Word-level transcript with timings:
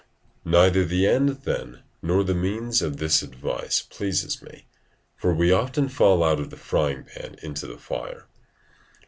Neither 0.45 0.83
the 0.83 1.05
end, 1.05 1.43
then, 1.43 1.83
nor 2.01 2.23
the 2.23 2.33
means 2.33 2.81
of 2.81 2.97
this 2.97 3.21
advice 3.21 3.83
pleases 3.83 4.41
me, 4.41 4.65
for 5.15 5.31
we 5.31 5.51
often 5.51 5.89
fall 5.89 6.23
out 6.23 6.39
of 6.39 6.49
the 6.49 6.57
frying 6.57 7.03
pan 7.03 7.35
into 7.43 7.67
the 7.67 7.77
fire. 7.77 8.25